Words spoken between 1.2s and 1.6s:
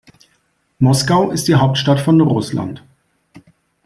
ist die